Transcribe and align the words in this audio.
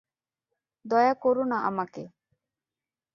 দয়া 0.85 1.13
করো 1.13 1.43
না 1.43 1.57
আমাকে। 1.63 2.03